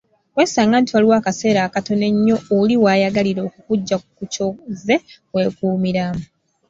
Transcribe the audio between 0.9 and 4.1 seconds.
waliwo akaseera akatono ennyo oli wayagalira okukugya